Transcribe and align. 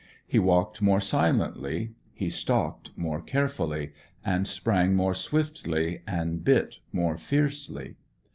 He 0.25 0.39
walked 0.39 0.81
more 0.81 0.99
silently, 0.99 1.93
he 2.11 2.27
stalked 2.27 2.89
more 2.97 3.21
carefully, 3.21 3.93
and 4.25 4.47
sprang 4.47 4.95
more 4.95 5.13
swiftly, 5.13 6.01
and 6.07 6.43
bit 6.43 6.79
more 6.91 7.19
fiercely. 7.19 7.97